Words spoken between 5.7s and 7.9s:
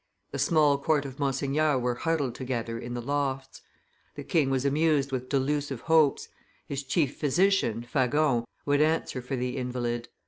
hopes; his chief physician,